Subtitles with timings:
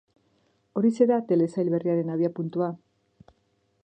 [0.79, 2.69] Horixe da telesail berriaren abiapuntua.